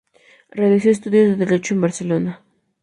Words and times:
Realizó 0.49 0.89
estudios 0.89 1.37
de 1.37 1.45
Derecho 1.45 1.75
en 1.75 1.81
Barcelona. 1.81 2.41